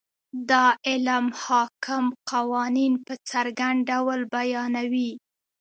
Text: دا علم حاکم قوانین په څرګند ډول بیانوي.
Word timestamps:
دا 0.49 0.65
علم 0.89 1.25
حاکم 1.43 2.05
قوانین 2.31 2.93
په 3.05 3.13
څرګند 3.29 3.77
ډول 3.89 4.19
بیانوي. 4.35 5.11